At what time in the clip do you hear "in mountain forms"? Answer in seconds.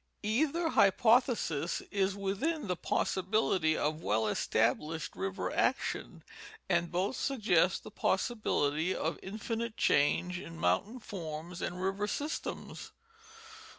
10.39-11.61